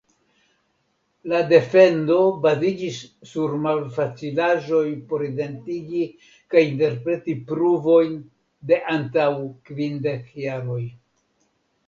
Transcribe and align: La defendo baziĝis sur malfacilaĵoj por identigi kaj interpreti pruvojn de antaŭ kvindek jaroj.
La 1.31 1.39
defendo 1.49 2.15
baziĝis 2.45 2.95
sur 3.31 3.51
malfacilaĵoj 3.65 4.81
por 5.11 5.23
identigi 5.27 6.01
kaj 6.55 6.63
interpreti 6.69 7.35
pruvojn 7.51 8.15
de 8.73 8.79
antaŭ 8.95 9.29
kvindek 9.69 10.33
jaroj. 10.47 10.79